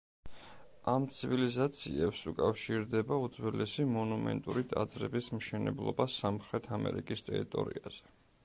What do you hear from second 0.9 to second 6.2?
ამ ცივილიზაციებს უკავშირდება უძველესი მონუმენტური ტაძრების მშენებლობა